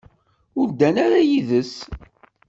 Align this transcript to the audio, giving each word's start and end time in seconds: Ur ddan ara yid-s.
Ur 0.59 0.67
ddan 0.69 0.95
ara 1.05 1.19
yid-s. 1.29 1.73